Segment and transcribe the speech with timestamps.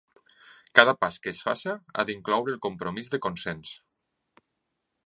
[0.79, 3.77] Cada pas que es faci ha d'incloure el compromís de consens.